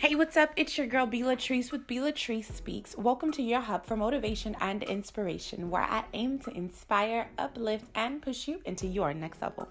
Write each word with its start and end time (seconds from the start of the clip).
Hey, 0.00 0.14
what's 0.14 0.34
up? 0.34 0.52
It's 0.56 0.78
your 0.78 0.86
girl 0.86 1.04
Be 1.04 1.20
Latrice 1.20 1.70
with 1.70 1.86
Be 1.86 1.96
Latrice 1.96 2.50
Speaks. 2.50 2.96
Welcome 2.96 3.32
to 3.32 3.42
your 3.42 3.60
hub 3.60 3.84
for 3.84 3.98
motivation 3.98 4.56
and 4.58 4.82
inspiration, 4.82 5.68
where 5.68 5.82
I 5.82 6.04
aim 6.14 6.38
to 6.38 6.50
inspire, 6.56 7.28
uplift, 7.36 7.84
and 7.94 8.22
push 8.22 8.48
you 8.48 8.62
into 8.64 8.86
your 8.86 9.12
next 9.12 9.42
level. 9.42 9.68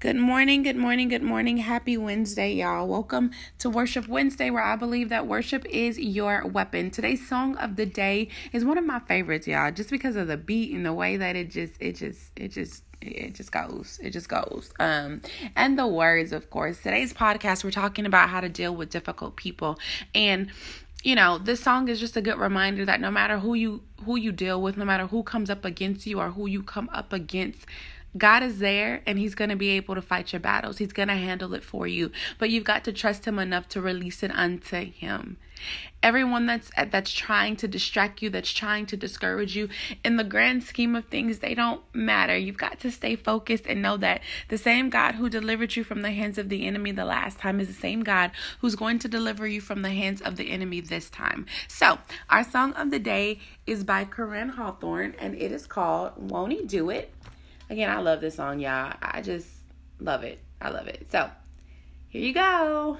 Good 0.00 0.14
morning, 0.14 0.62
good 0.62 0.76
morning, 0.76 1.08
good 1.08 1.24
morning. 1.24 1.56
Happy 1.56 1.96
Wednesday, 1.96 2.52
y'all. 2.52 2.86
Welcome 2.86 3.32
to 3.58 3.68
Worship 3.68 4.06
Wednesday, 4.06 4.48
where 4.48 4.62
I 4.62 4.76
believe 4.76 5.08
that 5.08 5.26
worship 5.26 5.66
is 5.66 5.98
your 5.98 6.46
weapon. 6.46 6.92
Today's 6.92 7.28
song 7.28 7.56
of 7.56 7.74
the 7.74 7.84
day 7.84 8.28
is 8.52 8.64
one 8.64 8.78
of 8.78 8.84
my 8.84 9.00
favorites, 9.00 9.48
y'all, 9.48 9.72
just 9.72 9.90
because 9.90 10.14
of 10.14 10.28
the 10.28 10.36
beat 10.36 10.72
and 10.72 10.86
the 10.86 10.92
way 10.92 11.16
that 11.16 11.34
it 11.34 11.50
just, 11.50 11.72
it 11.80 11.96
just, 11.96 12.30
it 12.36 12.52
just 12.52 12.84
it 13.00 13.34
just 13.34 13.52
goes 13.52 14.00
it 14.02 14.10
just 14.10 14.28
goes 14.28 14.72
um 14.80 15.22
and 15.54 15.78
the 15.78 15.86
words 15.86 16.32
of 16.32 16.50
course 16.50 16.82
today's 16.82 17.14
podcast 17.14 17.62
we're 17.62 17.70
talking 17.70 18.04
about 18.04 18.28
how 18.28 18.40
to 18.40 18.48
deal 18.48 18.74
with 18.74 18.90
difficult 18.90 19.36
people 19.36 19.78
and 20.16 20.50
you 21.04 21.14
know 21.14 21.38
this 21.38 21.62
song 21.62 21.86
is 21.86 22.00
just 22.00 22.16
a 22.16 22.20
good 22.20 22.36
reminder 22.38 22.84
that 22.84 23.00
no 23.00 23.08
matter 23.08 23.38
who 23.38 23.54
you 23.54 23.84
who 24.04 24.16
you 24.16 24.32
deal 24.32 24.60
with 24.60 24.76
no 24.76 24.84
matter 24.84 25.06
who 25.06 25.22
comes 25.22 25.48
up 25.48 25.64
against 25.64 26.08
you 26.08 26.18
or 26.18 26.30
who 26.32 26.48
you 26.48 26.60
come 26.60 26.90
up 26.92 27.12
against 27.12 27.66
God 28.18 28.42
is 28.42 28.58
there 28.58 29.02
and 29.06 29.18
He's 29.18 29.34
going 29.34 29.50
to 29.50 29.56
be 29.56 29.70
able 29.70 29.94
to 29.94 30.02
fight 30.02 30.32
your 30.32 30.40
battles. 30.40 30.78
He's 30.78 30.92
going 30.92 31.08
to 31.08 31.14
handle 31.14 31.54
it 31.54 31.64
for 31.64 31.86
you. 31.86 32.10
But 32.38 32.50
you've 32.50 32.64
got 32.64 32.84
to 32.84 32.92
trust 32.92 33.26
Him 33.26 33.38
enough 33.38 33.68
to 33.70 33.80
release 33.80 34.22
it 34.22 34.30
unto 34.32 34.84
Him. 34.84 35.38
Everyone 36.00 36.46
that's 36.46 36.70
that's 36.90 37.10
trying 37.10 37.56
to 37.56 37.66
distract 37.66 38.22
you, 38.22 38.30
that's 38.30 38.52
trying 38.52 38.86
to 38.86 38.96
discourage 38.96 39.56
you, 39.56 39.68
in 40.04 40.16
the 40.16 40.22
grand 40.22 40.62
scheme 40.62 40.94
of 40.94 41.06
things, 41.06 41.40
they 41.40 41.54
don't 41.54 41.82
matter. 41.92 42.36
You've 42.36 42.56
got 42.56 42.78
to 42.80 42.92
stay 42.92 43.16
focused 43.16 43.66
and 43.66 43.82
know 43.82 43.96
that 43.96 44.20
the 44.48 44.58
same 44.58 44.90
God 44.90 45.16
who 45.16 45.28
delivered 45.28 45.74
you 45.74 45.82
from 45.82 46.02
the 46.02 46.12
hands 46.12 46.38
of 46.38 46.48
the 46.48 46.66
enemy 46.66 46.92
the 46.92 47.04
last 47.04 47.38
time 47.38 47.58
is 47.58 47.66
the 47.66 47.74
same 47.74 48.04
God 48.04 48.30
who's 48.60 48.76
going 48.76 49.00
to 49.00 49.08
deliver 49.08 49.48
you 49.48 49.60
from 49.60 49.82
the 49.82 49.90
hands 49.90 50.20
of 50.20 50.36
the 50.36 50.52
enemy 50.52 50.80
this 50.80 51.10
time. 51.10 51.46
So, 51.66 51.98
our 52.30 52.44
song 52.44 52.74
of 52.74 52.92
the 52.92 53.00
day 53.00 53.40
is 53.66 53.82
by 53.82 54.04
Koryn 54.04 54.50
Hawthorne 54.50 55.16
and 55.18 55.34
it 55.34 55.50
is 55.50 55.66
called 55.66 56.12
Won't 56.16 56.52
He 56.52 56.64
Do 56.64 56.90
It? 56.90 57.12
Again, 57.70 57.90
I 57.90 58.00
love 58.00 58.20
this 58.20 58.36
song, 58.36 58.60
y'all. 58.60 58.94
I 59.02 59.20
just 59.20 59.48
love 60.00 60.24
it. 60.24 60.38
I 60.60 60.70
love 60.70 60.88
it. 60.88 61.06
So, 61.10 61.30
here 62.08 62.22
you 62.22 62.32
go. 62.32 62.98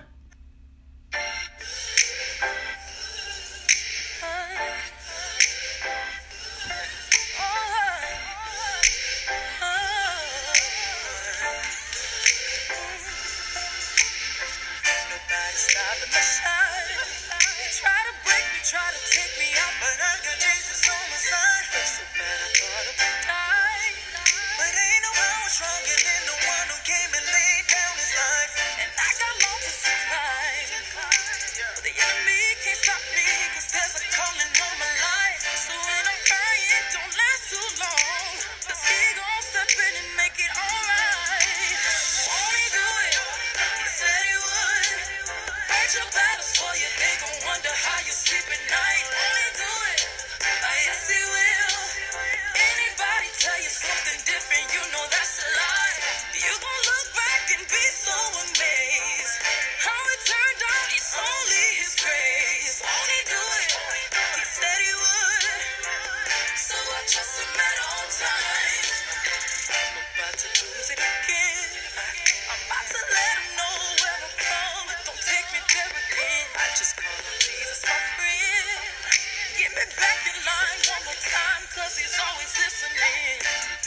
Back 80.01 80.23
in 80.31 80.39
line 80.47 80.81
one 80.95 81.03
more 81.11 81.21
time, 81.23 81.63
cause 81.75 81.95
he's 81.99 82.17
always 82.19 82.53
listening. 82.59 83.39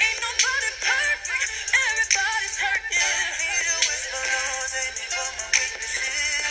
Ain't 0.04 0.20
nobody 0.20 0.72
perfect, 0.84 1.48
everybody's 1.72 2.56
hurting. 2.60 3.28
To 3.68 3.76
whisper 3.88 4.24
those 4.24 4.74
in 4.84 4.92
me 5.00 5.06
for 5.12 5.30
my 5.40 5.48
weaknesses. 5.56 6.48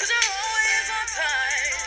Cause 0.00 0.10
you're 0.12 0.30
always 0.32 0.88
on 0.92 1.06
time. 1.16 1.80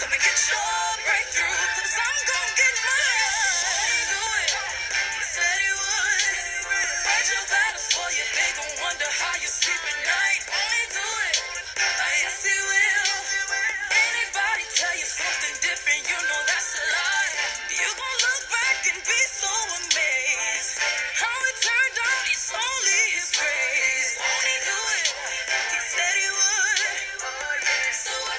Come 0.00 0.12
and 0.12 0.22
get 0.24 0.38
your 0.48 0.82
breakthrough, 1.04 1.62
cause 1.78 1.94
I'm 2.00 2.20
gonna 2.28 2.54
get 2.60 2.74
mine. 2.84 4.06
Do 4.12 4.22
it. 4.40 4.52
He 5.16 5.24
said 5.24 5.56
he 5.64 5.72
would. 5.76 6.24
Fight 7.04 7.26
your 7.32 7.46
battles 7.48 7.88
for 7.92 8.08
you, 8.16 8.24
they 8.36 8.50
gon' 8.56 8.74
wonder 8.84 9.08
how 9.20 9.34
you 9.40 9.48
sleep 9.48 9.82
at 9.84 9.98
night. 10.04 10.42
He 10.48 10.80
do 10.96 11.07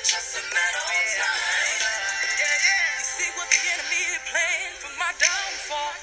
Him 0.09 0.41
at. 0.41 0.73
You 2.97 3.05
see 3.05 3.29
what 3.37 3.45
the 3.45 3.61
enemy 3.77 4.17
planned 4.25 4.77
for 4.81 4.89
my 4.97 5.13
downfall 5.21 5.93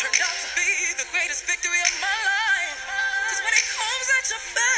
turned 0.00 0.16
out 0.24 0.32
to 0.32 0.48
be 0.56 0.96
the 0.96 1.04
greatest 1.12 1.44
victory 1.44 1.76
of 1.76 1.92
my 2.00 2.08
life. 2.08 2.80
Cause 3.28 3.44
when 3.44 3.52
it 3.52 3.68
comes 3.68 4.06
at 4.16 4.24
you 4.32 4.40
fast 4.40 4.77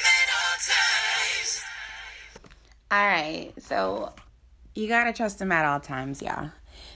All 2.91 3.07
right, 3.07 3.53
so 3.57 4.13
you 4.75 4.89
gotta 4.89 5.13
trust 5.13 5.39
him 5.39 5.53
at 5.53 5.63
all 5.63 5.79
times, 5.79 6.21
yeah. 6.21 6.49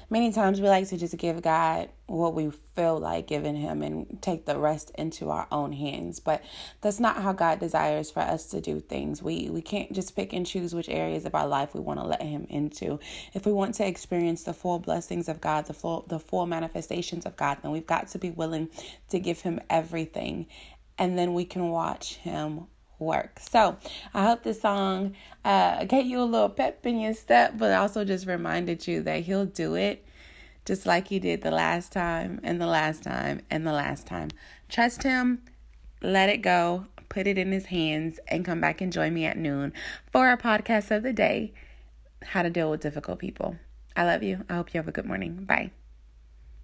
Many 0.09 0.33
times 0.33 0.59
we 0.59 0.67
like 0.67 0.89
to 0.89 0.97
just 0.97 1.17
give 1.17 1.41
God 1.41 1.89
what 2.05 2.33
we 2.33 2.51
feel 2.75 2.99
like 2.99 3.27
giving 3.27 3.55
Him 3.55 3.81
and 3.81 4.21
take 4.21 4.45
the 4.45 4.57
rest 4.57 4.91
into 4.95 5.29
our 5.29 5.47
own 5.51 5.71
hands. 5.71 6.19
But 6.19 6.43
that's 6.81 6.99
not 6.99 7.21
how 7.21 7.33
God 7.33 7.59
desires 7.59 8.11
for 8.11 8.19
us 8.19 8.47
to 8.47 8.61
do 8.61 8.79
things. 8.81 9.23
We 9.23 9.49
we 9.49 9.61
can't 9.61 9.93
just 9.93 10.15
pick 10.15 10.33
and 10.33 10.45
choose 10.45 10.75
which 10.75 10.89
areas 10.89 11.25
of 11.25 11.33
our 11.33 11.47
life 11.47 11.73
we 11.73 11.79
want 11.79 11.99
to 11.99 12.05
let 12.05 12.21
Him 12.21 12.45
into. 12.49 12.99
If 13.33 13.45
we 13.45 13.53
want 13.53 13.75
to 13.75 13.87
experience 13.87 14.43
the 14.43 14.53
full 14.53 14.79
blessings 14.79 15.27
of 15.29 15.41
God, 15.41 15.65
the 15.65 15.73
full 15.73 16.05
the 16.07 16.19
full 16.19 16.45
manifestations 16.45 17.25
of 17.25 17.35
God, 17.35 17.59
then 17.61 17.71
we've 17.71 17.87
got 17.87 18.09
to 18.09 18.19
be 18.19 18.31
willing 18.31 18.69
to 19.09 19.19
give 19.19 19.41
Him 19.41 19.59
everything, 19.69 20.47
and 20.97 21.17
then 21.17 21.33
we 21.33 21.45
can 21.45 21.69
watch 21.69 22.15
Him 22.17 22.67
work. 22.99 23.39
So 23.39 23.77
I 24.13 24.25
hope 24.25 24.43
this 24.43 24.61
song 24.61 25.15
uh, 25.43 25.85
gave 25.85 26.05
you 26.05 26.21
a 26.21 26.23
little 26.23 26.49
pep 26.49 26.85
in 26.85 26.99
your 26.99 27.13
step, 27.13 27.53
but 27.57 27.71
also 27.71 28.05
just 28.05 28.27
reminded 28.27 28.87
you 28.87 29.01
that 29.03 29.21
He'll 29.21 29.45
do 29.45 29.75
it 29.75 30.05
just 30.65 30.85
like 30.85 31.07
He 31.07 31.19
did 31.19 31.41
the 31.41 31.51
last 31.51 31.91
time 31.91 32.39
and 32.43 32.59
the 32.59 32.67
last 32.67 33.03
time 33.03 33.41
and 33.49 33.65
the 33.65 33.73
last 33.73 34.07
time. 34.07 34.29
Trust 34.69 35.03
Him, 35.03 35.41
let 36.01 36.29
it 36.29 36.41
go, 36.41 36.87
put 37.09 37.27
it 37.27 37.37
in 37.37 37.51
His 37.51 37.65
hands, 37.65 38.19
and 38.27 38.43
come 38.43 38.59
back 38.59 38.81
and 38.81 38.91
join 38.91 39.13
me 39.13 39.25
at 39.25 39.37
noon 39.37 39.73
for 40.11 40.27
our 40.27 40.37
podcast 40.37 40.95
of 40.95 41.03
the 41.03 41.13
day 41.13 41.53
How 42.23 42.41
to 42.41 42.49
Deal 42.49 42.69
with 42.71 42.81
Difficult 42.81 43.19
People. 43.19 43.57
I 43.95 44.03
love 44.03 44.23
you. 44.23 44.43
I 44.49 44.55
hope 44.55 44.73
you 44.73 44.79
have 44.79 44.87
a 44.87 44.91
good 44.91 45.05
morning. 45.05 45.45
Bye. 45.45 45.71